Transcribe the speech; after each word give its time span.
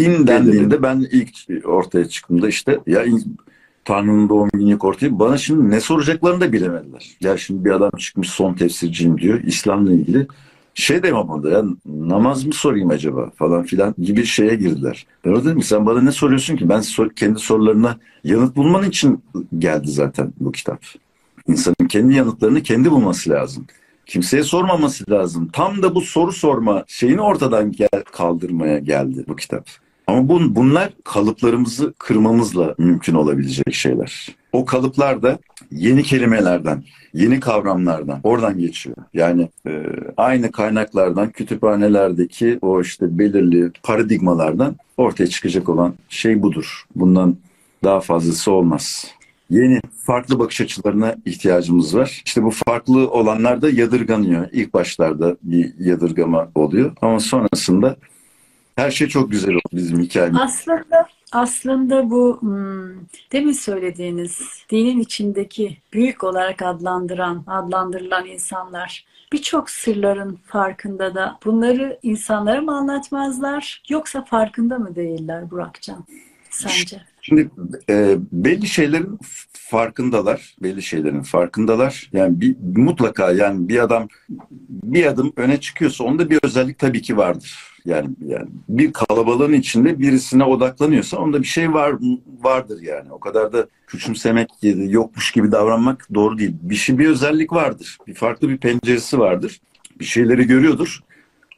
din 0.00 0.26
dendiğinde 0.26 0.82
ben 0.82 1.06
ilk 1.10 1.66
ortaya 1.66 2.08
çıktığımda 2.08 2.48
işte 2.48 2.78
ya 2.86 3.04
Tanrı'nın 3.84 4.28
doğum 4.28 4.50
günü 4.54 4.76
ortaya 4.76 5.18
bana 5.18 5.38
şimdi 5.38 5.70
ne 5.70 5.80
soracaklarını 5.80 6.40
da 6.40 6.52
bilemediler. 6.52 7.16
Ya 7.20 7.36
şimdi 7.36 7.64
bir 7.64 7.70
adam 7.70 7.90
çıkmış 7.98 8.30
son 8.30 8.54
tefsirciyim 8.54 9.18
diyor 9.18 9.40
İslam'la 9.44 9.92
ilgili. 9.92 10.26
Şey 10.74 10.96
orada 11.12 11.50
ya 11.50 11.64
namaz 11.86 12.44
mı 12.44 12.52
sorayım 12.52 12.90
acaba 12.90 13.30
falan 13.30 13.62
filan 13.62 13.94
gibi 13.98 14.24
şeye 14.24 14.54
girdiler. 14.54 15.06
Ben 15.24 15.30
orada 15.30 15.44
dedim 15.44 15.60
ki 15.60 15.66
sen 15.66 15.86
bana 15.86 16.00
ne 16.00 16.12
soruyorsun 16.12 16.56
ki? 16.56 16.68
Ben 16.68 16.80
sor, 16.80 17.10
kendi 17.10 17.38
sorularına 17.38 17.98
yanıt 18.24 18.56
bulman 18.56 18.84
için 18.84 19.24
geldi 19.58 19.90
zaten 19.90 20.32
bu 20.40 20.52
kitap. 20.52 20.84
İnsanın 21.48 21.88
kendi 21.88 22.14
yanıtlarını 22.14 22.62
kendi 22.62 22.90
bulması 22.90 23.30
lazım. 23.30 23.66
Kimseye 24.06 24.42
sormaması 24.42 25.10
lazım. 25.10 25.48
Tam 25.52 25.82
da 25.82 25.94
bu 25.94 26.00
soru 26.00 26.32
sorma 26.32 26.84
şeyini 26.86 27.20
ortadan 27.20 27.72
gel, 27.72 28.02
kaldırmaya 28.12 28.78
geldi 28.78 29.24
bu 29.28 29.36
kitap. 29.36 29.68
Ama 30.10 30.28
bun, 30.28 30.56
bunlar 30.56 30.92
kalıplarımızı 31.04 31.94
kırmamızla 31.98 32.74
mümkün 32.78 33.14
olabilecek 33.14 33.74
şeyler. 33.74 34.36
O 34.52 34.64
kalıplar 34.64 35.22
da 35.22 35.38
yeni 35.70 36.02
kelimelerden, 36.02 36.84
yeni 37.14 37.40
kavramlardan 37.40 38.20
oradan 38.24 38.58
geçiyor. 38.58 38.96
Yani 39.14 39.48
e, 39.66 39.82
aynı 40.16 40.52
kaynaklardan, 40.52 41.30
kütüphanelerdeki 41.30 42.58
o 42.62 42.80
işte 42.80 43.18
belirli 43.18 43.70
paradigmalardan 43.82 44.76
ortaya 44.96 45.26
çıkacak 45.26 45.68
olan 45.68 45.94
şey 46.08 46.42
budur. 46.42 46.84
Bundan 46.96 47.36
daha 47.84 48.00
fazlası 48.00 48.52
olmaz. 48.52 49.06
Yeni, 49.50 49.80
farklı 50.04 50.38
bakış 50.38 50.60
açılarına 50.60 51.14
ihtiyacımız 51.24 51.96
var. 51.96 52.22
İşte 52.26 52.42
bu 52.42 52.50
farklı 52.50 53.10
olanlar 53.10 53.62
da 53.62 53.70
yadırganıyor. 53.70 54.48
İlk 54.52 54.74
başlarda 54.74 55.36
bir 55.42 55.74
yadırgama 55.78 56.48
oluyor 56.54 56.92
ama 57.02 57.20
sonrasında 57.20 57.96
her 58.80 58.90
şey 58.90 59.08
çok 59.08 59.30
güzel 59.30 59.54
oldu 59.54 59.72
bizim 59.72 60.00
hikayemiz. 60.00 60.40
Aslında 60.40 61.06
aslında 61.32 62.10
bu 62.10 62.38
hmm, 62.40 62.90
demin 63.32 63.52
söylediğiniz 63.52 64.40
dinin 64.70 65.00
içindeki 65.00 65.76
büyük 65.92 66.24
olarak 66.24 66.62
adlandıran, 66.62 67.44
adlandırılan 67.46 68.26
insanlar 68.26 69.04
birçok 69.32 69.70
sırların 69.70 70.38
farkında 70.46 71.14
da 71.14 71.38
bunları 71.44 71.98
insanlara 72.02 72.60
mı 72.60 72.76
anlatmazlar 72.76 73.82
yoksa 73.88 74.24
farkında 74.24 74.78
mı 74.78 74.96
değiller 74.96 75.50
Burakcan 75.50 76.04
sence? 76.50 77.02
Şimdi 77.22 77.50
e, 77.90 78.16
belli 78.32 78.66
şeylerin 78.66 79.18
farkındalar, 79.52 80.54
belli 80.62 80.82
şeylerin 80.82 81.22
farkındalar. 81.22 82.10
Yani 82.12 82.40
bir, 82.40 82.56
mutlaka 82.60 83.32
yani 83.32 83.68
bir 83.68 83.78
adam 83.78 84.08
bir 84.70 85.06
adım 85.06 85.32
öne 85.36 85.60
çıkıyorsa 85.60 86.04
onda 86.04 86.30
bir 86.30 86.38
özellik 86.42 86.78
tabii 86.78 87.02
ki 87.02 87.16
vardır. 87.16 87.69
Yani, 87.84 88.08
yani 88.26 88.48
bir 88.68 88.92
kalabalığın 88.92 89.52
içinde 89.52 89.98
birisine 89.98 90.44
odaklanıyorsa 90.44 91.18
onda 91.18 91.42
bir 91.42 91.46
şey 91.46 91.72
var 91.72 91.94
vardır 92.42 92.82
yani. 92.82 93.12
O 93.12 93.20
kadar 93.20 93.52
da 93.52 93.66
küçümsemek 93.86 94.48
yokmuş 94.62 95.32
gibi 95.32 95.52
davranmak 95.52 96.08
doğru 96.14 96.38
değil. 96.38 96.54
Bir 96.62 96.74
şey 96.74 96.98
bir 96.98 97.08
özellik 97.08 97.52
vardır. 97.52 97.98
Bir 98.06 98.14
farklı 98.14 98.48
bir 98.48 98.58
penceresi 98.58 99.18
vardır. 99.18 99.60
Bir 100.00 100.04
şeyleri 100.04 100.46
görüyordur. 100.46 101.00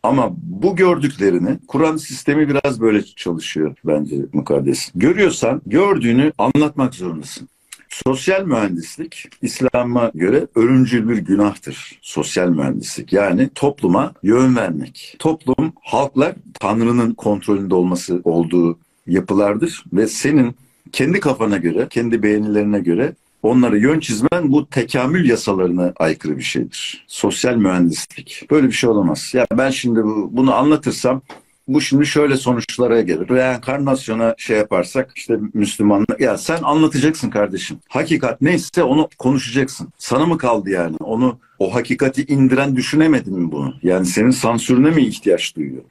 Ama 0.02 0.30
bu 0.42 0.76
gördüklerini 0.76 1.58
Kur'an 1.68 1.96
sistemi 1.96 2.48
biraz 2.48 2.80
böyle 2.80 3.04
çalışıyor 3.04 3.76
bence 3.84 4.16
mukaddes. 4.32 4.90
Görüyorsan 4.94 5.62
gördüğünü 5.66 6.32
anlatmak 6.38 6.94
zorundasın. 6.94 7.48
Sosyal 7.92 8.44
mühendislik 8.44 9.28
İslam'a 9.42 10.10
göre 10.14 10.46
ölümcül 10.54 11.08
bir 11.08 11.18
günahtır. 11.18 11.98
Sosyal 12.02 12.48
mühendislik 12.48 13.12
yani 13.12 13.48
topluma 13.54 14.12
yön 14.22 14.56
vermek. 14.56 15.16
Toplum, 15.18 15.72
halklar 15.82 16.34
Tanrı'nın 16.60 17.14
kontrolünde 17.14 17.74
olması 17.74 18.20
olduğu 18.24 18.78
yapılardır 19.06 19.84
ve 19.92 20.06
senin 20.06 20.56
kendi 20.92 21.20
kafana 21.20 21.56
göre, 21.56 21.86
kendi 21.90 22.22
beğenilerine 22.22 22.80
göre 22.80 23.14
onlara 23.42 23.76
yön 23.76 24.00
çizmen 24.00 24.52
bu 24.52 24.66
tekamül 24.66 25.28
yasalarına 25.28 25.92
aykırı 25.96 26.38
bir 26.38 26.42
şeydir. 26.42 27.04
Sosyal 27.08 27.56
mühendislik. 27.56 28.46
Böyle 28.50 28.66
bir 28.66 28.72
şey 28.72 28.90
olamaz. 28.90 29.30
Ya 29.34 29.46
ben 29.52 29.70
şimdi 29.70 30.04
bu, 30.04 30.28
bunu 30.32 30.54
anlatırsam 30.54 31.22
bu 31.68 31.80
şimdi 31.80 32.06
şöyle 32.06 32.36
sonuçlara 32.36 33.00
gelir. 33.00 33.28
Reenkarnasyona 33.28 34.34
şey 34.38 34.56
yaparsak 34.56 35.12
işte 35.16 35.38
Müslümanlık 35.54 36.20
ya 36.20 36.38
sen 36.38 36.58
anlatacaksın 36.62 37.30
kardeşim. 37.30 37.78
Hakikat 37.88 38.40
neyse 38.40 38.82
onu 38.82 39.08
konuşacaksın. 39.18 39.88
Sana 39.98 40.26
mı 40.26 40.38
kaldı 40.38 40.70
yani? 40.70 40.96
Onu 41.00 41.38
o 41.58 41.74
hakikati 41.74 42.24
indiren 42.24 42.76
düşünemedin 42.76 43.38
mi 43.38 43.52
bunu? 43.52 43.74
Yani 43.82 44.06
senin 44.06 44.30
sansürüne 44.30 44.90
mi 44.90 45.06
ihtiyaç 45.06 45.56
duyuyor? 45.56 45.82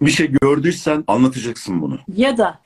Bir 0.00 0.10
şey 0.10 0.30
gördüysen 0.42 1.04
anlatacaksın 1.06 1.82
bunu. 1.82 1.98
Ya 2.16 2.36
da 2.38 2.58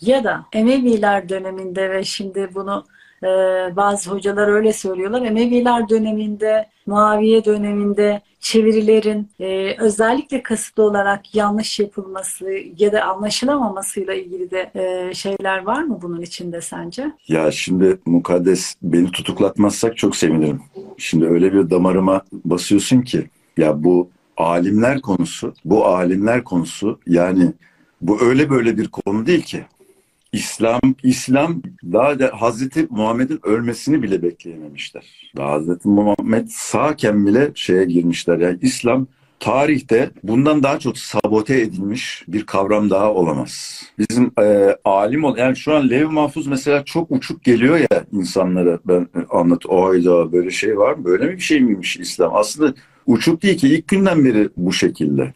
ya 0.00 0.24
da 0.24 0.46
Emeviler 0.52 1.28
döneminde 1.28 1.90
ve 1.90 2.04
şimdi 2.04 2.50
bunu 2.54 2.84
ee, 3.24 3.76
bazı 3.76 4.10
hocalar 4.10 4.48
öyle 4.48 4.72
söylüyorlar. 4.72 5.22
Emeviler 5.22 5.88
döneminde, 5.88 6.68
Muaviye 6.86 7.44
döneminde 7.44 8.22
çevirilerin 8.40 9.28
e, 9.40 9.76
özellikle 9.78 10.42
kasıtlı 10.42 10.82
olarak 10.82 11.34
yanlış 11.34 11.80
yapılması 11.80 12.50
ya 12.78 12.92
da 12.92 13.04
anlaşılamamasıyla 13.04 14.14
ilgili 14.14 14.50
de 14.50 14.70
e, 14.74 15.14
şeyler 15.14 15.62
var 15.62 15.82
mı 15.82 15.98
bunun 16.02 16.20
içinde 16.20 16.60
sence? 16.60 17.12
Ya 17.28 17.50
şimdi 17.50 17.98
mukaddes 18.06 18.74
beni 18.82 19.10
tutuklatmazsak 19.10 19.96
çok 19.96 20.16
sevinirim. 20.16 20.62
Şimdi 20.98 21.26
öyle 21.26 21.52
bir 21.52 21.70
damarıma 21.70 22.22
basıyorsun 22.32 23.02
ki 23.02 23.24
ya 23.56 23.84
bu 23.84 24.10
alimler 24.36 25.00
konusu, 25.00 25.54
bu 25.64 25.86
alimler 25.86 26.44
konusu 26.44 26.98
yani 27.06 27.52
bu 28.00 28.20
öyle 28.22 28.50
böyle 28.50 28.78
bir 28.78 28.88
konu 28.88 29.26
değil 29.26 29.42
ki. 29.42 29.64
İslam 30.34 30.80
İslam 31.02 31.62
daha 31.92 32.18
da 32.18 32.30
Hazreti 32.34 32.86
Muhammed'in 32.90 33.40
ölmesini 33.42 34.02
bile 34.02 34.22
bekleyememişler. 34.22 35.30
Daha 35.36 35.50
Hazreti 35.50 35.88
Muhammed 35.88 36.48
sağken 36.48 37.26
bile 37.26 37.50
şeye 37.54 37.84
girmişler. 37.84 38.38
Yani 38.38 38.58
İslam 38.62 39.06
tarihte 39.40 40.10
bundan 40.22 40.62
daha 40.62 40.78
çok 40.78 40.98
sabote 40.98 41.60
edilmiş 41.60 42.24
bir 42.28 42.46
kavram 42.46 42.90
daha 42.90 43.12
olamaz. 43.12 43.82
Bizim 43.98 44.32
e, 44.40 44.76
alim 44.84 45.24
ol 45.24 45.36
yani 45.36 45.56
şu 45.56 45.74
an 45.74 45.90
Lev 45.90 46.08
Mahfuz 46.08 46.46
mesela 46.46 46.84
çok 46.84 47.10
uçuk 47.10 47.44
geliyor 47.44 47.78
ya 47.78 48.04
insanlara 48.12 48.78
ben 48.84 49.08
anlat 49.30 49.66
oyda 49.66 50.32
böyle 50.32 50.50
şey 50.50 50.78
var 50.78 50.92
mı? 50.92 51.04
Böyle 51.04 51.26
mi 51.26 51.32
bir 51.32 51.40
şey 51.40 51.60
miymiş 51.60 51.96
İslam? 51.96 52.36
Aslında 52.36 52.74
uçuk 53.06 53.42
değil 53.42 53.58
ki 53.58 53.68
ilk 53.68 53.88
günden 53.88 54.24
beri 54.24 54.48
bu 54.56 54.72
şekilde. 54.72 55.34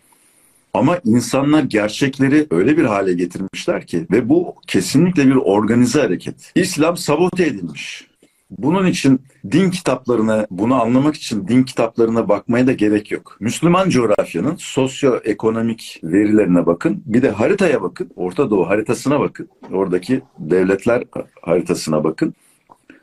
Ama 0.75 0.99
insanlar 1.05 1.63
gerçekleri 1.63 2.47
öyle 2.51 2.77
bir 2.77 2.85
hale 2.85 3.13
getirmişler 3.13 3.87
ki 3.87 4.07
ve 4.11 4.29
bu 4.29 4.55
kesinlikle 4.67 5.27
bir 5.27 5.37
organize 5.37 6.01
hareket. 6.01 6.53
İslam 6.55 6.97
sabote 6.97 7.47
edilmiş. 7.47 8.09
Bunun 8.51 8.87
için 8.87 9.21
din 9.51 9.71
kitaplarına, 9.71 10.47
bunu 10.51 10.83
anlamak 10.83 11.15
için 11.15 11.49
din 11.49 11.63
kitaplarına 11.63 12.29
bakmaya 12.29 12.67
da 12.67 12.73
gerek 12.73 13.11
yok. 13.11 13.37
Müslüman 13.41 13.91
coğrafyanın 13.91 14.57
sosyoekonomik 14.57 16.01
verilerine 16.05 16.67
bakın. 16.67 17.03
Bir 17.07 17.23
de 17.23 17.31
haritaya 17.31 17.83
bakın. 17.83 18.11
Orta 18.17 18.51
Doğu 18.51 18.69
haritasına 18.69 19.21
bakın. 19.21 19.49
Oradaki 19.73 20.23
devletler 20.39 21.05
haritasına 21.43 22.05
bakın. 22.05 22.35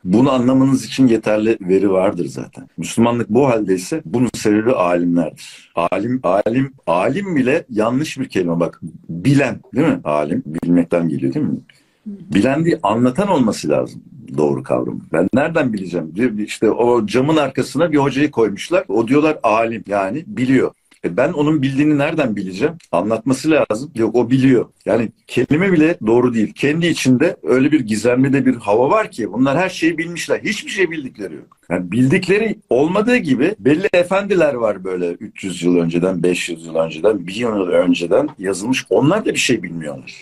Bunu 0.06 0.32
anlamanız 0.32 0.84
için 0.84 1.06
yeterli 1.06 1.58
veri 1.60 1.90
vardır 1.90 2.26
zaten. 2.26 2.68
Müslümanlık 2.76 3.30
bu 3.30 3.48
haldeyse 3.48 4.02
bunun 4.04 4.30
sebebi 4.34 4.72
alimlerdir. 4.72 5.72
Alim, 5.74 6.20
alim, 6.22 6.72
alim 6.86 7.36
bile 7.36 7.64
yanlış 7.70 8.18
bir 8.18 8.28
kelime 8.28 8.60
bak. 8.60 8.80
Bilen 9.08 9.60
değil 9.74 9.88
mi? 9.88 10.00
Alim 10.04 10.42
bilmekten 10.46 11.08
geliyor 11.08 11.34
değil 11.34 11.46
mi? 11.46 11.58
Bilen 12.06 12.64
değil, 12.64 12.76
anlatan 12.82 13.28
olması 13.28 13.68
lazım 13.68 14.02
doğru 14.36 14.62
kavram. 14.62 15.00
Ben 15.12 15.28
nereden 15.34 15.72
bileceğim? 15.72 16.12
İşte 16.38 16.70
o 16.70 17.06
camın 17.06 17.36
arkasına 17.36 17.92
bir 17.92 17.98
hocayı 17.98 18.30
koymuşlar. 18.30 18.84
O 18.88 19.08
diyorlar 19.08 19.38
alim 19.42 19.84
yani 19.86 20.24
biliyor. 20.26 20.70
E 21.06 21.16
ben 21.16 21.32
onun 21.32 21.62
bildiğini 21.62 21.98
nereden 21.98 22.36
bileceğim? 22.36 22.74
Anlatması 22.92 23.50
lazım. 23.50 23.90
Yok 23.94 24.14
o 24.14 24.30
biliyor. 24.30 24.66
Yani 24.86 25.08
kelime 25.26 25.72
bile 25.72 25.96
doğru 26.06 26.34
değil. 26.34 26.52
Kendi 26.52 26.86
içinde 26.86 27.36
öyle 27.42 27.72
bir 27.72 27.80
gizemli 27.80 28.46
bir 28.46 28.54
hava 28.54 28.90
var 28.90 29.10
ki 29.10 29.32
bunlar 29.32 29.58
her 29.58 29.68
şeyi 29.68 29.98
bilmişler. 29.98 30.40
Hiçbir 30.44 30.70
şey 30.70 30.90
bildikleri 30.90 31.34
yok. 31.34 31.58
Yani 31.70 31.92
bildikleri 31.92 32.58
olmadığı 32.70 33.16
gibi 33.16 33.54
belli 33.58 33.88
efendiler 33.92 34.54
var 34.54 34.84
böyle 34.84 35.10
300 35.10 35.62
yıl 35.62 35.76
önceden, 35.76 36.22
500 36.22 36.66
yıl 36.66 36.74
önceden, 36.74 37.26
1 37.26 37.34
yıl 37.34 37.68
önceden 37.68 38.28
yazılmış. 38.38 38.86
Onlar 38.90 39.24
da 39.24 39.30
bir 39.30 39.36
şey 39.36 39.62
bilmiyorlar. 39.62 40.14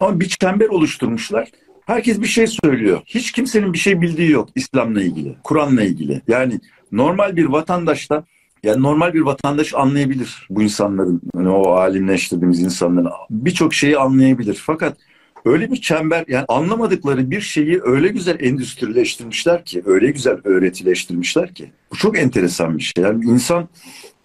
Ama 0.00 0.20
bir 0.20 0.28
çember 0.28 0.68
oluşturmuşlar. 0.68 1.48
Herkes 1.86 2.20
bir 2.20 2.26
şey 2.26 2.46
söylüyor. 2.46 3.00
Hiç 3.06 3.32
kimsenin 3.32 3.72
bir 3.72 3.78
şey 3.78 4.00
bildiği 4.00 4.30
yok 4.30 4.48
İslam'la 4.54 5.02
ilgili, 5.02 5.36
Kur'an'la 5.44 5.82
ilgili. 5.82 6.22
Yani 6.28 6.60
normal 6.92 7.36
bir 7.36 7.44
vatandaşta 7.44 8.24
yani 8.62 8.82
normal 8.82 9.14
bir 9.14 9.20
vatandaş 9.20 9.74
anlayabilir 9.74 10.46
bu 10.50 10.62
insanların, 10.62 11.20
hani 11.34 11.48
o 11.48 11.70
alimleştirdiğimiz 11.70 12.60
insanların 12.60 13.10
birçok 13.30 13.74
şeyi 13.74 13.98
anlayabilir. 13.98 14.62
Fakat 14.66 14.96
öyle 15.44 15.70
bir 15.70 15.80
çember 15.80 16.24
yani 16.28 16.44
anlamadıkları 16.48 17.30
bir 17.30 17.40
şeyi 17.40 17.80
öyle 17.82 18.08
güzel 18.08 18.36
endüstrileştirmişler 18.40 19.64
ki, 19.64 19.82
öyle 19.86 20.10
güzel 20.10 20.38
öğretileştirmişler 20.44 21.54
ki. 21.54 21.72
Bu 21.92 21.96
çok 21.96 22.18
enteresan 22.18 22.78
bir 22.78 22.82
şey. 22.82 23.04
Yani 23.04 23.24
insan 23.24 23.68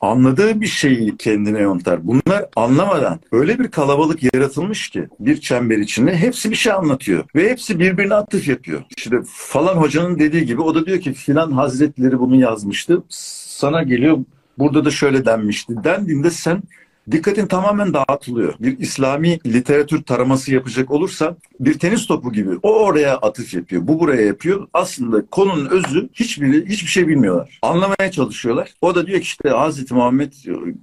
anladığı 0.00 0.60
bir 0.60 0.66
şeyi 0.66 1.16
kendine 1.16 1.60
yontar. 1.60 2.06
Bunlar 2.06 2.44
anlamadan 2.56 3.20
öyle 3.32 3.58
bir 3.58 3.68
kalabalık 3.68 4.34
yaratılmış 4.34 4.88
ki 4.88 5.08
bir 5.20 5.40
çember 5.40 5.78
içinde 5.78 6.16
hepsi 6.16 6.50
bir 6.50 6.56
şey 6.56 6.72
anlatıyor 6.72 7.24
ve 7.34 7.50
hepsi 7.50 7.78
birbirine 7.78 8.14
atıf 8.14 8.48
yapıyor. 8.48 8.82
İşte 8.96 9.16
falan 9.26 9.76
hocanın 9.76 10.18
dediği 10.18 10.46
gibi 10.46 10.60
o 10.60 10.74
da 10.74 10.86
diyor 10.86 11.00
ki 11.00 11.12
filan 11.12 11.52
hazretleri 11.52 12.18
bunu 12.18 12.36
yazmıştı. 12.36 13.02
Sana 13.08 13.82
geliyor 13.82 14.18
burada 14.58 14.84
da 14.84 14.90
şöyle 14.90 15.24
denmişti. 15.26 15.74
Dendiğinde 15.84 16.30
sen 16.30 16.62
dikkatin 17.10 17.46
tamamen 17.46 17.94
dağıtılıyor. 17.94 18.54
Bir 18.60 18.78
İslami 18.78 19.40
literatür 19.46 20.02
taraması 20.02 20.54
yapacak 20.54 20.90
olursa 20.90 21.36
bir 21.60 21.78
tenis 21.78 22.06
topu 22.06 22.32
gibi 22.32 22.50
o 22.62 22.84
oraya 22.84 23.16
atıf 23.16 23.54
yapıyor, 23.54 23.88
bu 23.88 24.00
buraya 24.00 24.22
yapıyor. 24.22 24.68
Aslında 24.72 25.26
konunun 25.26 25.66
özü 25.66 26.08
hiçbiri 26.14 26.66
hiçbir 26.66 26.88
şey 26.88 27.08
bilmiyorlar. 27.08 27.58
Anlamaya 27.62 28.10
çalışıyorlar. 28.10 28.74
O 28.80 28.94
da 28.94 29.06
diyor 29.06 29.18
ki 29.18 29.24
işte 29.24 29.48
Hazreti 29.48 29.94
Muhammed 29.94 30.32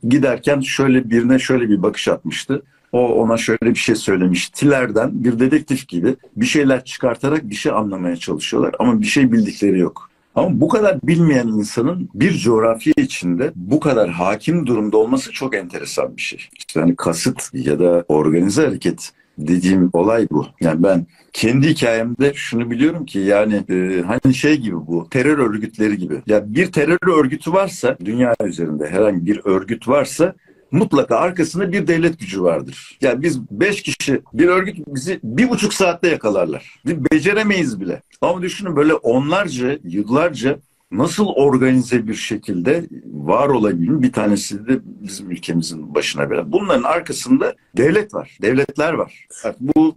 giderken 0.04 0.60
şöyle 0.60 1.10
birine 1.10 1.40
şöyle 1.40 1.70
bir 1.70 1.84
bakış 1.84 2.08
atmıştı. 2.08 2.64
O 2.92 3.14
ona 3.14 3.38
şöyle 3.38 3.66
bir 3.66 3.76
şey 3.76 3.96
söylemiş. 3.96 4.50
Tilerden 4.50 5.24
bir 5.24 5.40
dedektif 5.40 5.88
gibi 5.88 6.16
bir 6.36 6.46
şeyler 6.46 6.86
çıkartarak 6.86 7.50
bir 7.50 7.56
şey 7.56 7.72
anlamaya 7.72 8.16
çalışıyorlar. 8.16 8.76
Ama 8.80 9.02
bir 9.02 9.06
şey 9.06 9.32
bildikleri 9.32 9.80
yok. 9.80 10.10
Ama 10.36 10.62
bu 10.62 10.68
kadar 10.68 11.00
bilmeyen 11.04 11.48
insanın 11.48 12.10
bir 12.14 12.32
coğrafya 12.32 12.94
içinde 12.98 13.52
bu 13.56 13.80
kadar 13.80 14.10
hakim 14.10 14.68
durumda 14.68 14.98
olması 14.98 15.32
çok 15.32 15.56
enteresan 15.56 16.18
bir 16.18 16.22
şey. 16.22 16.40
İşte 16.58 16.80
hani 16.80 16.96
kasıt 16.96 17.50
ya 17.54 17.80
da 17.80 18.06
organize 18.08 18.66
hareket 18.66 19.12
dediğim 19.38 19.90
olay 19.94 20.28
bu. 20.32 20.48
Yani 20.62 20.84
ben 20.84 21.06
kendi 21.34 21.68
hikayemde 21.68 22.34
şunu 22.34 22.72
biliyorum 22.72 23.06
ki 23.06 23.20
yani 23.20 23.64
e, 23.70 24.02
hani 24.02 24.34
şey 24.34 24.58
gibi 24.58 24.76
bu 24.76 25.08
terör 25.10 25.38
örgütleri 25.38 25.98
gibi. 25.98 26.14
Ya 26.14 26.22
yani 26.28 26.56
bir 26.56 26.72
terör 26.72 27.20
örgütü 27.20 27.54
varsa 27.54 27.98
dünya 28.06 28.36
üzerinde 28.44 28.90
herhangi 28.90 29.26
bir 29.26 29.42
örgüt 29.44 29.88
varsa 29.88 30.34
mutlaka 30.76 31.16
arkasında 31.16 31.72
bir 31.72 31.88
devlet 31.88 32.20
gücü 32.20 32.42
vardır. 32.42 32.98
Yani 33.02 33.22
biz 33.22 33.50
beş 33.52 33.84
kişi 33.84 34.22
bir 34.34 34.48
örgüt 34.48 34.78
bizi 34.88 35.20
bir 35.24 35.50
buçuk 35.50 35.74
saatte 35.74 36.08
yakalarlar. 36.08 36.80
Biz 36.86 37.12
beceremeyiz 37.12 37.82
bile. 37.82 38.02
Ama 38.22 38.42
düşünün 38.42 38.76
böyle 38.76 38.94
onlarca, 38.94 39.80
yıllarca 39.84 40.60
nasıl 40.92 41.28
organize 41.28 42.08
bir 42.08 42.14
şekilde 42.14 42.86
var 43.06 43.50
olabildiğini 43.50 44.04
bir 44.04 44.12
tanesi 44.12 44.68
de 44.68 44.80
bizim 44.86 45.32
ülkemizin 45.32 45.96
başına 45.96 46.30
bela. 46.30 46.52
Bunların 46.52 46.84
arkasında 46.84 47.56
devlet 47.78 48.14
var, 48.14 48.38
devletler 48.42 48.94
var. 48.94 49.28
bu 49.60 49.96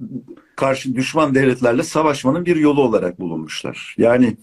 karşı 0.56 0.94
düşman 0.94 1.34
devletlerle 1.34 1.82
savaşmanın 1.82 2.46
bir 2.46 2.56
yolu 2.56 2.82
olarak 2.82 3.20
bulunmuşlar. 3.20 3.94
Yani 3.98 4.36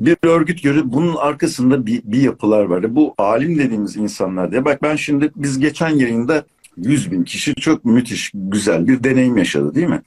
bir 0.00 0.16
örgüt 0.22 0.62
görüp 0.62 0.84
bunun 0.84 1.16
arkasında 1.16 1.86
bir, 1.86 2.02
bir 2.04 2.22
yapılar 2.22 2.64
var. 2.64 2.96
Bu 2.96 3.14
alim 3.18 3.58
dediğimiz 3.58 3.96
insanlar 3.96 4.52
diye. 4.52 4.64
Bak 4.64 4.82
ben 4.82 4.96
şimdi 4.96 5.30
biz 5.36 5.58
geçen 5.58 5.88
yayında 5.88 6.44
100 6.76 7.12
bin 7.12 7.24
kişi 7.24 7.54
çok 7.54 7.84
müthiş 7.84 8.30
güzel 8.34 8.88
bir 8.88 9.04
deneyim 9.04 9.36
yaşadı 9.36 9.74
değil 9.74 9.88
mi? 9.88 10.02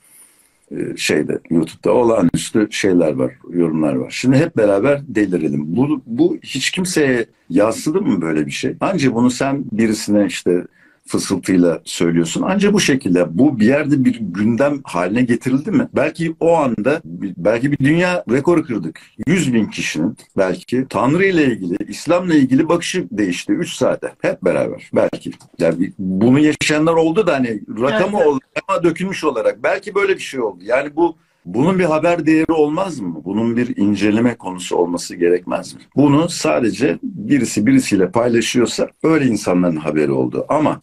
Ee, 0.72 0.98
şeyde 0.98 1.40
YouTube'da 1.50 1.92
olağanüstü 1.92 2.68
şeyler 2.72 3.12
var, 3.12 3.34
yorumlar 3.50 3.96
var. 3.96 4.12
Şimdi 4.12 4.38
hep 4.38 4.58
beraber 4.58 5.02
delirelim. 5.08 5.76
Bu, 5.76 6.02
bu 6.06 6.38
hiç 6.44 6.72
kimseye 6.72 7.26
yansıdı 7.50 8.02
mı 8.02 8.22
böyle 8.22 8.46
bir 8.46 8.52
şey? 8.52 8.76
Ancak 8.80 9.14
bunu 9.14 9.32
sen 9.32 9.66
birisine 9.72 10.26
işte 10.26 10.66
fısıltıyla 11.08 11.82
söylüyorsun. 11.84 12.44
Ancak 12.48 12.74
bu 12.74 12.80
şekilde 12.80 13.38
bu 13.38 13.60
bir 13.60 13.66
yerde 13.66 14.06
bir 14.06 14.20
gündem 14.20 14.82
haline 14.84 15.22
getirildi 15.22 15.72
mi? 15.72 15.88
Belki 15.96 16.36
o 16.40 16.56
anda 16.56 17.02
belki 17.38 17.72
bir 17.72 17.78
dünya 17.78 18.24
rekoru 18.32 18.64
kırdık. 18.64 19.02
100 19.28 19.54
bin 19.54 19.66
kişinin 19.66 20.18
belki 20.38 20.86
Tanrı 20.90 21.26
ile 21.26 21.46
ilgili, 21.46 21.78
İslam'la 21.88 22.36
ilgili 22.36 22.70
bakışı 22.70 23.08
değişti 23.12 23.54
3 23.54 23.74
saate. 23.74 24.14
Hep 24.22 24.44
beraber 24.44 24.90
belki. 24.94 25.32
Yani 25.60 25.92
bunu 26.00 26.40
yaşayanlar 26.40 26.94
oldu 26.94 27.28
da 27.28 27.34
hani 27.34 27.62
rakamı 27.82 28.18
evet. 28.18 28.28
oldu, 28.28 28.40
dökülmüş 28.84 29.24
olarak. 29.24 29.64
Belki 29.64 29.96
böyle 29.96 30.16
bir 30.16 30.20
şey 30.20 30.40
oldu. 30.40 30.60
Yani 30.64 30.96
bu 30.96 31.16
bunun 31.46 31.80
bir 31.80 31.84
haber 31.84 32.26
değeri 32.26 32.52
olmaz 32.52 33.00
mı? 33.00 33.22
Bunun 33.26 33.58
bir 33.58 33.78
inceleme 33.78 34.36
konusu 34.36 34.76
olması 34.76 35.16
gerekmez 35.16 35.74
mi? 35.74 35.82
Bunu 35.96 36.30
sadece 36.30 37.00
birisi 37.04 37.66
birisiyle 37.66 38.12
paylaşıyorsa 38.12 38.90
öyle 39.04 39.26
insanların 39.26 39.76
haberi 39.76 40.12
oldu. 40.12 40.46
Ama 40.50 40.82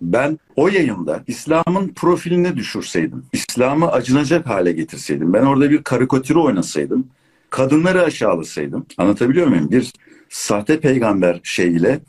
ben 0.00 0.38
o 0.56 0.68
yayında 0.68 1.22
İslam'ın 1.26 1.88
profilini 1.88 2.56
düşürseydim, 2.56 3.24
İslam'ı 3.32 3.92
acınacak 3.92 4.46
hale 4.46 4.72
getirseydim, 4.72 5.32
ben 5.32 5.44
orada 5.44 5.70
bir 5.70 5.82
karikatürü 5.82 6.38
oynasaydım, 6.38 7.06
kadınları 7.50 8.02
aşağılasaydım, 8.02 8.86
anlatabiliyor 8.98 9.46
muyum? 9.46 9.70
Bir 9.70 9.92
sahte 10.28 10.80
peygamber 10.80 11.40
şeyiyle 11.42 12.00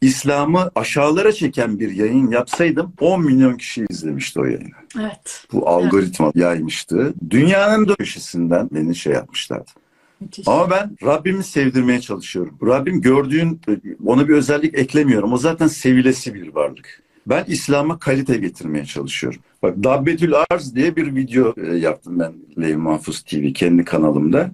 İslam'ı 0.00 0.70
aşağılara 0.74 1.32
çeken 1.32 1.78
bir 1.78 1.90
yayın 1.90 2.30
yapsaydım 2.30 2.92
10 3.00 3.24
milyon 3.24 3.56
kişi 3.56 3.86
izlemişti 3.90 4.40
o 4.40 4.44
yayını. 4.44 4.68
Evet. 5.00 5.46
Bu 5.52 5.68
algoritma 5.68 6.26
evet. 6.26 6.36
yaymıştı. 6.36 7.14
Dünyanın 7.30 7.94
köşesinden 7.94 8.68
beni 8.72 8.94
şey 8.94 9.12
yapmışlardı. 9.12 9.70
Müthiş. 10.20 10.48
Ama 10.48 10.70
ben 10.70 10.96
Rabbimi 11.02 11.44
sevdirmeye 11.44 12.00
çalışıyorum. 12.00 12.58
Rabbim 12.66 13.00
gördüğün 13.00 13.60
ona 14.06 14.28
bir 14.28 14.34
özellik 14.34 14.78
eklemiyorum. 14.78 15.32
O 15.32 15.36
zaten 15.36 15.66
sevilesi 15.66 16.34
bir 16.34 16.54
varlık. 16.54 17.02
Ben 17.26 17.44
İslam'a 17.48 17.98
kalite 17.98 18.36
getirmeye 18.36 18.84
çalışıyorum. 18.84 19.40
Bak 19.62 19.84
Dabbetül 19.84 20.32
Arz 20.50 20.74
diye 20.74 20.96
bir 20.96 21.14
video 21.16 21.54
e, 21.56 21.76
yaptım 21.76 22.18
ben 22.18 22.32
Levi 22.58 22.76
Mahfuz 22.76 23.22
TV 23.22 23.52
kendi 23.52 23.84
kanalımda. 23.84 24.50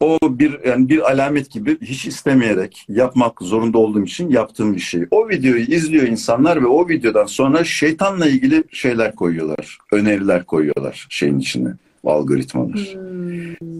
O 0.00 0.18
bir 0.22 0.64
yani 0.66 0.88
bir 0.88 1.10
alamet 1.10 1.50
gibi 1.50 1.80
hiç 1.80 2.06
istemeyerek 2.06 2.86
yapmak 2.88 3.42
zorunda 3.42 3.78
olduğum 3.78 4.04
için 4.04 4.30
yaptığım 4.30 4.74
bir 4.74 4.80
şey. 4.80 5.04
O 5.10 5.28
videoyu 5.28 5.62
izliyor 5.62 6.06
insanlar 6.06 6.62
ve 6.62 6.66
o 6.66 6.88
videodan 6.88 7.26
sonra 7.26 7.64
şeytanla 7.64 8.26
ilgili 8.26 8.64
şeyler 8.72 9.14
koyuyorlar. 9.14 9.78
Öneriler 9.92 10.44
koyuyorlar 10.44 11.06
şeyin 11.10 11.38
içine 11.38 11.68
algoritmalar. 12.10 12.94
Hmm. 12.94 13.32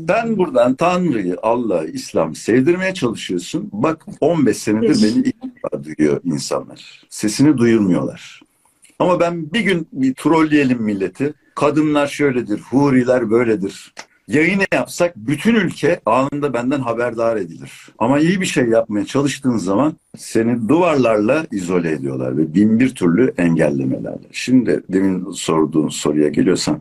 Sen 0.08 0.38
buradan 0.38 0.74
Tanrı'yı, 0.74 1.36
Allah'ı, 1.42 1.86
İslam'ı 1.86 2.34
sevdirmeye 2.34 2.94
çalışıyorsun. 2.94 3.68
Bak 3.72 4.06
15 4.20 4.56
senedir 4.56 5.02
beni 5.02 5.24
ilk 5.26 5.84
duyuyor 5.84 6.20
insanlar. 6.24 7.06
Sesini 7.10 7.58
duyurmuyorlar. 7.58 8.40
Ama 8.98 9.20
ben 9.20 9.52
bir 9.52 9.60
gün 9.60 9.88
bir 9.92 10.14
trolleyelim 10.14 10.82
milleti. 10.82 11.34
Kadınlar 11.54 12.06
şöyledir, 12.06 12.60
huriler 12.60 13.30
böyledir. 13.30 13.94
Yayını 14.28 14.62
yapsak 14.72 15.16
bütün 15.16 15.54
ülke 15.54 16.00
anında 16.06 16.54
benden 16.54 16.80
haberdar 16.80 17.36
edilir. 17.36 17.72
Ama 17.98 18.18
iyi 18.18 18.40
bir 18.40 18.46
şey 18.46 18.64
yapmaya 18.64 19.04
çalıştığın 19.04 19.56
zaman 19.56 19.96
seni 20.16 20.68
duvarlarla 20.68 21.46
izole 21.52 21.92
ediyorlar 21.92 22.36
ve 22.36 22.54
bin 22.54 22.80
bir 22.80 22.94
türlü 22.94 23.34
engellemelerle. 23.38 24.26
Şimdi 24.32 24.82
demin 24.88 25.30
sorduğun 25.30 25.88
soruya 25.88 26.28
geliyorsan 26.28 26.80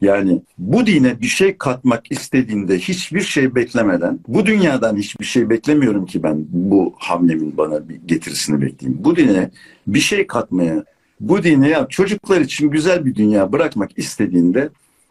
yani 0.00 0.42
bu 0.58 0.86
dine 0.86 1.20
bir 1.20 1.26
şey 1.26 1.58
katmak 1.58 2.12
istediğinde 2.12 2.78
hiçbir 2.78 3.20
şey 3.20 3.54
beklemeden, 3.54 4.18
bu 4.28 4.46
dünyadan 4.46 4.96
hiçbir 4.96 5.24
şey 5.24 5.50
beklemiyorum 5.50 6.06
ki 6.06 6.22
ben 6.22 6.46
bu 6.48 6.94
hamlemin 6.98 7.56
bana 7.56 7.88
bir 7.88 7.96
getirisini 8.06 8.60
bekleyeyim. 8.60 9.04
Bu 9.04 9.16
dine 9.16 9.50
bir 9.86 10.00
şey 10.00 10.26
katmaya, 10.26 10.84
bu 11.20 11.42
dine 11.42 11.68
ya 11.68 11.86
çocuklar 11.88 12.40
için 12.40 12.70
güzel 12.70 13.06
bir 13.06 13.14
dünya 13.14 13.52
bırakmak 13.52 13.98
istediğinde 13.98 14.68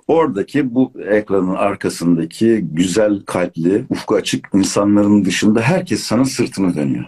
oradaki 0.08 0.76
bu 0.76 0.92
ekranın 1.10 1.56
arkasındaki 1.56 2.66
güzel 2.72 3.22
kalpli, 3.26 3.86
ufku 3.90 4.16
açık 4.16 4.50
insanların 4.54 5.26
dışında 5.26 5.62
herkes 5.62 6.04
sana 6.04 6.26
sırtını 6.26 6.76
dönüyor. 6.76 7.06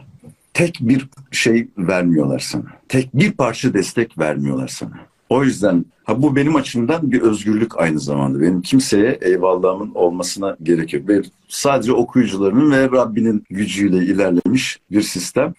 Tek 0.54 0.78
bir 0.82 1.08
şey 1.32 1.68
vermiyorlar 1.78 2.40
sana. 2.40 2.66
Tek 2.90 3.14
bir 3.14 3.32
parça 3.32 3.74
destek 3.74 4.18
vermiyorlar 4.18 4.68
sana. 4.68 5.00
O 5.30 5.44
yüzden 5.44 5.86
ha 6.04 6.22
bu 6.22 6.36
benim 6.36 6.56
açımdan 6.56 7.12
bir 7.12 7.22
özgürlük 7.22 7.80
aynı 7.80 8.00
zamanda. 8.00 8.42
Benim 8.42 8.62
kimseye 8.62 9.20
eyvallahımın 9.22 9.92
olmasına 9.96 10.58
gerek 10.64 10.94
yok. 10.94 11.04
Ben 11.08 11.24
sadece 11.48 11.94
okuyucularının 11.94 12.72
ve 12.72 12.92
Rabbinin 12.92 13.44
gücüyle 13.50 13.98
ilerlemiş 13.98 14.80
bir 14.92 15.02
sistem. 15.02 15.54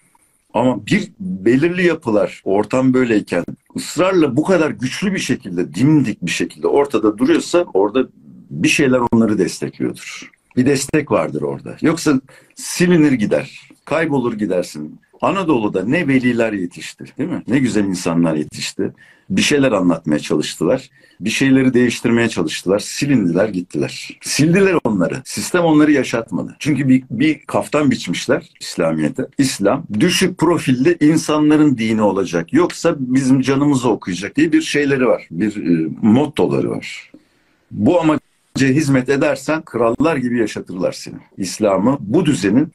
Ama 0.53 0.85
bir 0.85 1.11
belirli 1.19 1.85
yapılar 1.85 2.41
ortam 2.45 2.93
böyleyken 2.93 3.45
ısrarla 3.75 4.37
bu 4.37 4.43
kadar 4.43 4.71
güçlü 4.71 5.13
bir 5.13 5.19
şekilde, 5.19 5.73
dimdik 5.73 6.25
bir 6.25 6.31
şekilde 6.31 6.67
ortada 6.67 7.17
duruyorsa 7.17 7.65
orada 7.73 8.07
bir 8.49 8.67
şeyler 8.67 9.01
onları 9.11 9.37
destekliyordur. 9.37 10.31
Bir 10.57 10.65
destek 10.65 11.11
vardır 11.11 11.41
orada. 11.41 11.77
Yoksa 11.81 12.21
silinir 12.55 13.11
gider, 13.11 13.69
kaybolur 13.85 14.33
gidersin. 14.33 14.99
Anadolu'da 15.21 15.83
ne 15.83 16.07
veliler 16.07 16.53
yetişti 16.53 17.05
değil 17.17 17.29
mi? 17.29 17.43
Ne 17.47 17.59
güzel 17.59 17.83
insanlar 17.83 18.35
yetişti. 18.35 18.93
Bir 19.29 19.41
şeyler 19.41 19.71
anlatmaya 19.71 20.19
çalıştılar. 20.19 20.89
Bir 21.19 21.29
şeyleri 21.29 21.73
değiştirmeye 21.73 22.29
çalıştılar. 22.29 22.79
Silindiler 22.79 23.49
gittiler. 23.49 24.19
Sildiler 24.21 24.75
onları. 24.83 25.21
Sistem 25.25 25.63
onları 25.63 25.91
yaşatmadı. 25.91 26.55
Çünkü 26.59 26.89
bir, 26.89 27.03
bir 27.09 27.45
kaftan 27.45 27.91
biçmişler 27.91 28.49
İslamiyet'e. 28.59 29.27
İslam 29.37 29.83
düşük 29.99 30.37
profilli 30.37 30.97
insanların 30.99 31.77
dini 31.77 32.01
olacak. 32.01 32.53
Yoksa 32.53 32.95
bizim 32.99 33.41
canımızı 33.41 33.89
okuyacak 33.89 34.35
diye 34.35 34.51
bir 34.51 34.61
şeyleri 34.61 35.07
var. 35.07 35.27
Bir 35.31 35.55
e, 35.55 35.89
mottoları 36.01 36.69
var. 36.69 37.11
Bu 37.71 38.01
amaca 38.01 38.26
hizmet 38.65 39.09
edersen 39.09 39.61
krallar 39.61 40.17
gibi 40.17 40.39
yaşatırlar 40.39 40.91
seni. 40.91 41.15
İslam'ı 41.37 41.97
bu 41.99 42.25
düzenin 42.25 42.71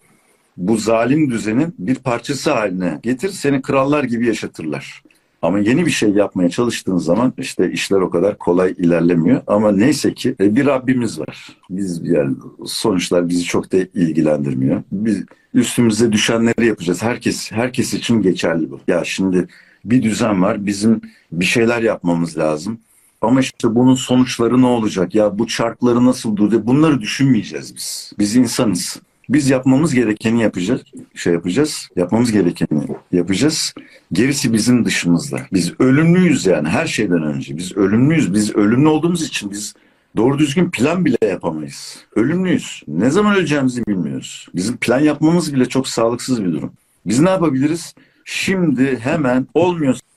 bu 0.57 0.77
zalim 0.77 1.31
düzenin 1.31 1.75
bir 1.79 1.95
parçası 1.95 2.53
haline 2.53 2.99
getir, 3.03 3.29
seni 3.29 3.63
krallar 3.63 4.05
gibi 4.05 4.27
yaşatırlar. 4.27 5.03
Ama 5.43 5.59
yeni 5.59 5.87
bir 5.87 5.91
şey 5.91 6.11
yapmaya 6.11 6.49
çalıştığın 6.49 6.97
zaman 6.97 7.33
işte 7.39 7.73
işler 7.73 8.01
o 8.01 8.11
kadar 8.11 8.39
kolay 8.39 8.75
ilerlemiyor. 8.79 9.43
Ama 9.47 9.73
neyse 9.73 10.15
ki 10.15 10.35
e, 10.41 10.57
bir 10.57 10.67
Rabbimiz 10.67 11.21
var. 11.21 11.57
Biz 11.71 12.01
yani 12.05 12.37
sonuçlar 12.67 13.29
bizi 13.29 13.45
çok 13.45 13.73
da 13.73 13.77
ilgilendirmiyor. 13.77 14.83
Biz 14.93 15.25
üstümüze 15.55 16.13
düşenleri 16.13 16.67
yapacağız. 16.67 17.03
Herkes 17.03 17.53
herkes 17.53 17.95
için 17.95 18.23
geçerli 18.23 18.71
bu. 18.71 18.81
Ya 18.89 19.05
şimdi 19.05 19.49
bir 19.85 20.03
düzen 20.03 20.43
var. 20.43 20.67
Bizim 20.67 21.01
bir 21.33 21.45
şeyler 21.45 21.83
yapmamız 21.83 22.39
lazım. 22.39 22.79
Ama 23.23 23.41
işte 23.41 23.75
bunun 23.75 23.95
sonuçları 23.95 24.63
ne 24.63 24.67
olacak? 24.67 25.15
Ya 25.15 25.39
bu 25.39 25.47
çarkları 25.47 26.07
nasıl 26.07 26.37
duracak? 26.37 26.67
Bunları 26.67 27.01
düşünmeyeceğiz 27.01 27.77
biz. 27.77 28.13
Biz 28.19 28.37
insanız. 28.37 29.01
Biz 29.29 29.51
yapmamız 29.51 29.95
gerekeni 29.95 30.43
yapacağız. 30.43 30.83
Şey 31.15 31.33
yapacağız. 31.33 31.89
Yapmamız 31.97 32.33
gerekeni 32.33 32.87
yapacağız. 33.13 33.75
Gerisi 34.13 34.53
bizim 34.53 34.85
dışımızda. 34.85 35.47
Biz 35.53 35.73
ölümlüyüz 35.81 36.47
yani 36.47 36.69
her 36.69 36.87
şeyden 36.87 37.23
önce. 37.23 37.57
Biz 37.57 37.77
ölümlüyüz. 37.77 38.35
Biz 38.35 38.55
ölümlü 38.57 38.89
olduğumuz 38.89 39.23
için 39.23 39.51
biz 39.51 39.75
doğru 40.17 40.39
düzgün 40.39 40.71
plan 40.71 41.05
bile 41.05 41.17
yapamayız. 41.23 42.05
Ölümlüyüz. 42.17 42.83
Ne 42.89 43.11
zaman 43.11 43.37
öleceğimizi 43.37 43.87
bilmiyoruz. 43.87 44.49
Bizim 44.55 44.77
plan 44.77 45.01
yapmamız 45.01 45.55
bile 45.55 45.67
çok 45.67 45.89
sağlıksız 45.89 46.45
bir 46.45 46.53
durum. 46.53 46.73
Biz 47.07 47.21
ne 47.21 47.31
yapabiliriz? 47.31 47.95
Şimdi 48.25 48.99
hemen 48.99 49.47
olmuyorsa 49.55 50.12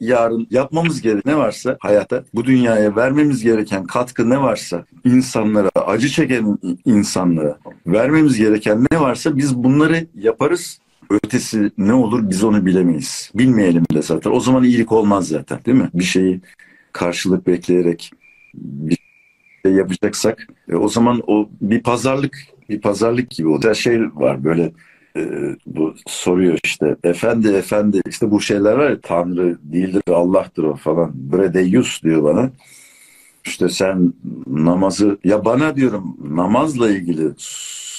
yarın 0.00 0.46
yapmamız 0.50 1.02
gereken 1.02 1.32
ne 1.32 1.36
varsa 1.36 1.76
hayata, 1.80 2.24
bu 2.34 2.44
dünyaya 2.44 2.96
vermemiz 2.96 3.42
gereken 3.42 3.84
katkı 3.84 4.30
ne 4.30 4.40
varsa 4.40 4.84
insanlara, 5.04 5.70
acı 5.86 6.08
çeken 6.08 6.58
insanlara 6.84 7.58
vermemiz 7.86 8.38
gereken 8.38 8.86
ne 8.90 9.00
varsa 9.00 9.36
biz 9.36 9.56
bunları 9.56 10.06
yaparız. 10.14 10.78
Ötesi 11.10 11.70
ne 11.78 11.92
olur 11.92 12.30
biz 12.30 12.44
onu 12.44 12.66
bilemeyiz. 12.66 13.30
Bilmeyelim 13.34 13.84
de 13.94 14.02
zaten. 14.02 14.30
O 14.30 14.40
zaman 14.40 14.64
iyilik 14.64 14.92
olmaz 14.92 15.28
zaten 15.28 15.58
değil 15.66 15.76
mi? 15.76 15.90
Bir 15.94 16.04
şeyi 16.04 16.40
karşılık 16.92 17.46
bekleyerek 17.46 18.10
bir 18.54 18.98
şey 19.64 19.72
yapacaksak 19.72 20.46
e, 20.68 20.74
o 20.74 20.88
zaman 20.88 21.22
o 21.26 21.48
bir 21.60 21.82
pazarlık 21.82 22.38
bir 22.68 22.80
pazarlık 22.80 23.30
gibi 23.30 23.48
oluyor. 23.48 23.74
Şey 23.74 24.00
var 24.00 24.44
böyle 24.44 24.72
bu 25.66 25.94
soruyor 26.06 26.58
işte 26.64 26.96
efendi 27.04 27.48
efendi 27.48 28.02
işte 28.08 28.30
bu 28.30 28.40
şeyler 28.40 28.72
var 28.72 28.90
ya 28.90 29.00
Tanrı 29.00 29.58
değildir 29.62 30.02
Allah'tır 30.08 30.64
o 30.64 30.76
falan. 30.76 31.12
Bredeyus 31.14 32.02
diyor 32.02 32.22
bana. 32.22 32.50
İşte 33.44 33.68
sen 33.68 34.12
namazı 34.46 35.18
ya 35.24 35.44
bana 35.44 35.76
diyorum 35.76 36.16
namazla 36.30 36.90
ilgili 36.90 37.32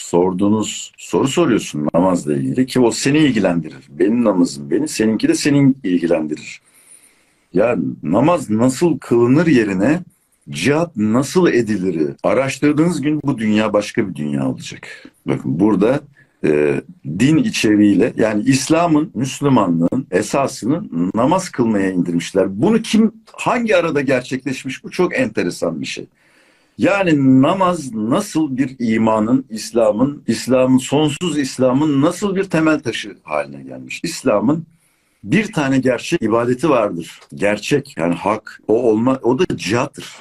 sorduğunuz 0.09 0.91
soru 0.97 1.27
soruyorsun 1.27 1.87
namazla 1.93 2.33
ilgili 2.33 2.65
ki 2.65 2.79
o 2.79 2.91
seni 2.91 3.17
ilgilendirir. 3.17 3.87
Benim 3.89 4.23
namazım 4.23 4.71
beni 4.71 4.87
seninki 4.87 5.27
de 5.27 5.35
senin 5.35 5.77
ilgilendirir. 5.83 6.61
Ya 7.53 7.77
namaz 8.03 8.49
nasıl 8.49 8.97
kılınır 8.97 9.47
yerine 9.47 9.99
cihat 10.49 10.95
nasıl 10.95 11.47
edilir 11.47 12.15
araştırdığınız 12.23 13.01
gün 13.01 13.21
bu 13.23 13.37
dünya 13.37 13.73
başka 13.73 14.09
bir 14.09 14.15
dünya 14.15 14.49
olacak. 14.49 14.87
Bakın 15.25 15.59
burada 15.59 16.01
e, 16.43 16.81
din 17.19 17.37
içeriğiyle 17.37 18.13
yani 18.17 18.43
İslam'ın, 18.43 19.11
Müslümanlığın 19.13 20.07
esasını 20.11 20.83
namaz 21.15 21.49
kılmaya 21.49 21.91
indirmişler. 21.91 22.61
Bunu 22.61 22.81
kim 22.81 23.11
hangi 23.31 23.75
arada 23.75 24.01
gerçekleşmiş 24.01 24.83
bu 24.83 24.91
çok 24.91 25.19
enteresan 25.19 25.81
bir 25.81 25.85
şey. 25.85 26.07
Yani 26.77 27.41
namaz 27.41 27.93
nasıl 27.93 28.57
bir 28.57 28.75
imanın, 28.79 29.45
İslam'ın, 29.49 30.23
İslam'ın 30.27 30.77
sonsuz 30.77 31.37
İslam'ın 31.37 32.01
nasıl 32.01 32.35
bir 32.35 32.43
temel 32.43 32.79
taşı 32.79 33.17
haline 33.23 33.63
gelmiş. 33.63 33.99
İslam'ın 34.03 34.65
bir 35.23 35.53
tane 35.53 35.79
gerçek 35.79 36.21
ibadeti 36.21 36.69
vardır. 36.69 37.19
Gerçek 37.35 37.97
yani 37.97 38.15
hak 38.15 38.61
o 38.67 38.83
olma 38.83 39.19
o 39.23 39.39
da 39.39 39.57
cihattır. 39.57 40.15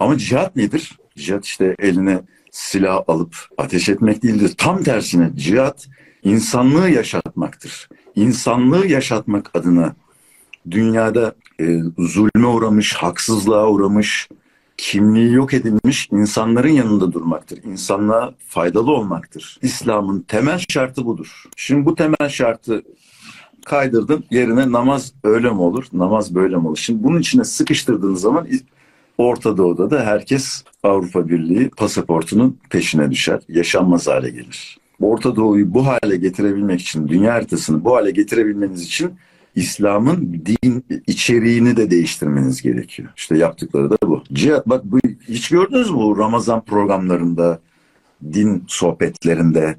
Ama 0.00 0.18
cihat 0.18 0.56
nedir? 0.56 0.98
Cihat 1.16 1.44
işte 1.44 1.76
eline 1.78 2.20
silah 2.52 3.04
alıp 3.08 3.36
ateş 3.58 3.88
etmek 3.88 4.22
değildir. 4.22 4.54
Tam 4.58 4.82
tersine 4.82 5.30
cihat 5.36 5.88
insanlığı 6.22 6.90
yaşatmaktır. 6.90 7.88
İnsanlığı 8.14 8.86
yaşatmak 8.86 9.50
adına 9.54 9.94
dünyada 10.70 11.34
e, 11.60 11.80
zulme 11.98 12.46
uğramış, 12.46 12.94
haksızlığa 12.94 13.68
uğramış, 13.68 14.28
kimliği 14.76 15.32
yok 15.32 15.54
edilmiş 15.54 16.08
insanların 16.12 16.68
yanında 16.68 17.12
durmaktır. 17.12 17.62
İnsanlığa 17.64 18.34
faydalı 18.48 18.90
olmaktır. 18.90 19.58
İslam'ın 19.62 20.20
temel 20.20 20.60
şartı 20.68 21.06
budur. 21.06 21.44
Şimdi 21.56 21.86
bu 21.86 21.94
temel 21.94 22.28
şartı 22.28 22.82
kaydırdın 23.64 24.24
yerine 24.30 24.72
namaz 24.72 25.12
öyle 25.24 25.50
mi 25.50 25.60
olur, 25.60 25.84
namaz 25.92 26.34
böyle 26.34 26.56
mi 26.56 26.68
olur? 26.68 26.76
Şimdi 26.76 27.02
bunun 27.02 27.20
içine 27.20 27.44
sıkıştırdığın 27.44 28.14
zaman 28.14 28.46
Orta 29.22 29.56
Doğu'da 29.56 29.90
da 29.90 30.06
herkes 30.06 30.64
Avrupa 30.82 31.28
Birliği 31.28 31.70
pasaportunun 31.70 32.58
peşine 32.70 33.10
düşer. 33.10 33.40
Yaşanmaz 33.48 34.06
hale 34.06 34.30
gelir. 34.30 34.78
Orta 35.00 35.36
Doğu'yu 35.36 35.74
bu 35.74 35.86
hale 35.86 36.16
getirebilmek 36.16 36.80
için, 36.80 37.08
dünya 37.08 37.34
haritasını 37.34 37.84
bu 37.84 37.96
hale 37.96 38.10
getirebilmeniz 38.10 38.82
için 38.82 39.10
İslam'ın 39.54 40.42
din 40.46 40.84
içeriğini 41.06 41.76
de 41.76 41.90
değiştirmeniz 41.90 42.62
gerekiyor. 42.62 43.08
İşte 43.16 43.38
yaptıkları 43.38 43.90
da 43.90 43.96
bu. 44.02 44.22
Cihat 44.32 44.68
bak 44.68 44.84
bu 44.84 44.98
hiç 45.28 45.48
gördünüz 45.48 45.90
mü 45.90 46.16
Ramazan 46.18 46.64
programlarında, 46.64 47.60
din 48.32 48.64
sohbetlerinde, 48.68 49.76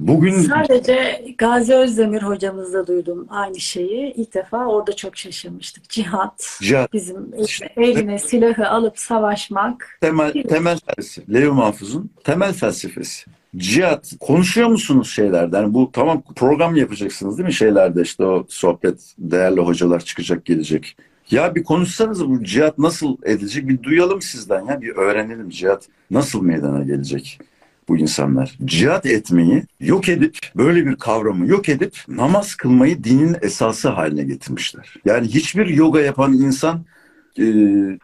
Bugün 0.00 0.30
sadece 0.30 1.24
Gazi 1.38 1.74
Özdemir 1.74 2.22
hocamızda 2.22 2.86
duydum 2.86 3.26
aynı 3.30 3.60
şeyi. 3.60 4.12
İlk 4.12 4.34
defa 4.34 4.66
orada 4.66 4.96
çok 4.96 5.16
şaşırmıştık. 5.16 5.88
Cihat, 5.88 6.58
Cihat. 6.62 6.92
bizim 6.92 7.30
eline 7.76 8.18
silahı 8.18 8.68
alıp 8.68 8.98
savaşmak. 8.98 9.98
Temel 10.00 10.32
temel 10.32 10.78
felsefesi. 10.78 11.34
Leo 11.34 11.54
Mahfuz'un 11.54 12.10
temel 12.24 12.52
felsefesi. 12.52 13.30
Cihat 13.56 14.12
konuşuyor 14.20 14.68
musunuz 14.68 15.10
şeylerden? 15.10 15.62
Yani 15.62 15.74
bu 15.74 15.90
tamam 15.92 16.22
program 16.36 16.76
yapacaksınız 16.76 17.38
değil 17.38 17.46
mi 17.46 17.52
şeylerde 17.52 18.02
işte 18.02 18.24
o 18.24 18.46
sohbet 18.48 19.14
değerli 19.18 19.60
hocalar 19.60 20.00
çıkacak 20.00 20.44
gelecek. 20.44 20.96
Ya 21.30 21.54
bir 21.54 21.64
konuşsanız 21.64 22.28
bu 22.28 22.44
cihat 22.44 22.78
nasıl 22.78 23.16
edilecek 23.24 23.68
bir 23.68 23.82
duyalım 23.82 24.22
sizden 24.22 24.66
ya 24.66 24.80
bir 24.80 24.96
öğrenelim 24.96 25.50
cihat 25.50 25.88
nasıl 26.10 26.42
meydana 26.42 26.84
gelecek 26.84 27.40
bu 27.88 27.96
insanlar. 27.96 28.58
Cihat 28.64 29.06
etmeyi 29.06 29.62
yok 29.80 30.08
edip 30.08 30.38
böyle 30.56 30.86
bir 30.86 30.96
kavramı 30.96 31.46
yok 31.46 31.68
edip 31.68 31.96
namaz 32.08 32.54
kılmayı 32.54 33.04
dinin 33.04 33.36
esası 33.42 33.88
haline 33.88 34.24
getirmişler. 34.24 34.94
Yani 35.04 35.28
hiçbir 35.28 35.66
yoga 35.66 36.00
yapan 36.00 36.32
insan 36.32 36.84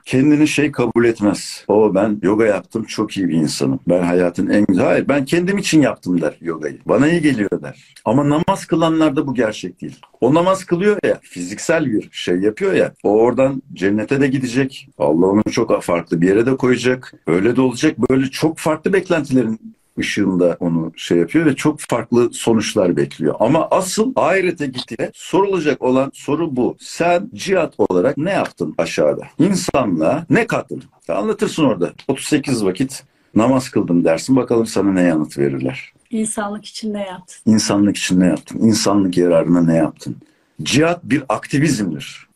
kendini 0.04 0.48
şey 0.48 0.72
kabul 0.72 1.04
etmez. 1.04 1.64
O 1.68 1.94
ben 1.94 2.18
yoga 2.22 2.46
yaptım 2.46 2.84
çok 2.84 3.16
iyi 3.16 3.28
bir 3.28 3.34
insanım. 3.34 3.80
Ben 3.88 4.02
hayatın 4.02 4.48
en 4.48 4.64
güzel. 4.66 4.84
Hayır 4.84 5.08
ben 5.08 5.24
kendim 5.24 5.58
için 5.58 5.82
yaptım 5.82 6.20
der 6.20 6.36
yogayı. 6.40 6.78
Bana 6.86 7.08
iyi 7.08 7.22
geliyor 7.22 7.62
der. 7.62 7.94
Ama 8.04 8.28
namaz 8.28 8.66
kılanlarda 8.66 9.26
bu 9.26 9.34
gerçek 9.34 9.80
değil. 9.80 10.00
O 10.20 10.34
namaz 10.34 10.64
kılıyor 10.64 10.98
ya 11.04 11.18
fiziksel 11.22 11.86
bir 11.86 12.08
şey 12.12 12.36
yapıyor 12.36 12.72
ya. 12.72 12.92
O 13.02 13.10
oradan 13.10 13.62
cennete 13.72 14.20
de 14.20 14.28
gidecek. 14.28 14.88
Allah 14.98 15.26
onu 15.26 15.42
çok 15.50 15.82
farklı 15.82 16.20
bir 16.20 16.28
yere 16.28 16.46
de 16.46 16.56
koyacak. 16.56 17.14
Öyle 17.26 17.56
de 17.56 17.60
olacak. 17.60 17.98
Böyle 18.10 18.26
çok 18.26 18.58
farklı 18.58 18.92
beklentilerin 18.92 19.74
ışığında 19.98 20.56
onu 20.60 20.92
şey 20.96 21.18
yapıyor 21.18 21.46
ve 21.46 21.56
çok 21.56 21.80
farklı 21.80 22.32
sonuçlar 22.32 22.96
bekliyor. 22.96 23.34
Ama 23.40 23.68
asıl 23.70 24.12
ahirete 24.16 24.66
gittiğinde 24.66 25.10
sorulacak 25.14 25.82
olan 25.82 26.10
soru 26.14 26.56
bu. 26.56 26.76
Sen 26.80 27.30
cihat 27.34 27.74
olarak 27.78 28.18
ne 28.18 28.30
yaptın 28.30 28.74
aşağıda? 28.78 29.22
İnsanlığa 29.38 30.26
ne 30.30 30.46
kattın? 30.46 30.82
Anlatırsın 31.08 31.64
orada. 31.64 31.92
38 32.08 32.64
vakit 32.64 33.04
namaz 33.34 33.68
kıldım 33.70 34.04
dersin. 34.04 34.36
Bakalım 34.36 34.66
sana 34.66 34.92
ne 34.92 35.02
yanıt 35.02 35.38
verirler. 35.38 35.92
İnsanlık 36.10 36.64
için 36.64 36.94
ne 36.94 37.06
yaptın? 37.06 37.52
İnsanlık 37.52 37.96
için 37.96 38.20
ne 38.20 38.26
yaptın? 38.26 38.58
İnsanlık 38.58 39.16
yararına 39.16 39.62
ne 39.62 39.76
yaptın? 39.76 40.16
Cihat 40.62 41.04
bir 41.04 41.22
aktivizmdir. 41.28 42.28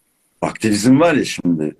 Aktivizm 0.42 1.00
var 1.00 1.14
ya 1.14 1.24
şimdi 1.24 1.76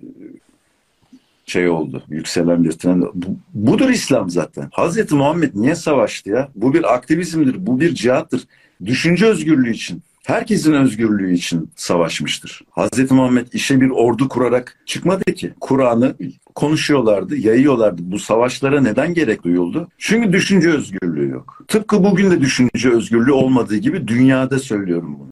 şey 1.47 1.69
oldu. 1.69 2.03
Yükselen 2.09 2.63
bir 2.63 2.71
trend. 2.71 3.03
Bu, 3.13 3.27
budur 3.53 3.89
İslam 3.89 4.29
zaten. 4.29 4.69
Hazreti 4.71 5.15
Muhammed 5.15 5.51
niye 5.55 5.75
savaştı 5.75 6.29
ya? 6.29 6.49
Bu 6.55 6.73
bir 6.73 6.93
aktivizmdir. 6.93 7.67
Bu 7.67 7.79
bir 7.79 7.95
cihattır. 7.95 8.43
Düşünce 8.85 9.25
özgürlüğü 9.25 9.71
için. 9.71 10.01
Herkesin 10.27 10.73
özgürlüğü 10.73 11.33
için 11.33 11.69
savaşmıştır. 11.75 12.61
Hazreti 12.69 13.13
Muhammed 13.13 13.47
işe 13.53 13.81
bir 13.81 13.89
ordu 13.89 14.29
kurarak 14.29 14.79
çıkmadı 14.85 15.23
ki. 15.23 15.53
Kur'an'ı 15.61 16.15
konuşuyorlardı, 16.55 17.37
yayıyorlardı. 17.37 18.01
Bu 18.05 18.19
savaşlara 18.19 18.81
neden 18.81 19.13
gerek 19.13 19.43
duyuldu? 19.43 19.87
Çünkü 19.97 20.33
düşünce 20.33 20.69
özgürlüğü 20.69 21.29
yok. 21.29 21.63
Tıpkı 21.67 22.03
bugün 22.03 22.31
de 22.31 22.41
düşünce 22.41 22.89
özgürlüğü 22.89 23.31
olmadığı 23.31 23.77
gibi 23.77 24.07
dünyada 24.07 24.59
söylüyorum 24.59 25.15
bunu. 25.19 25.25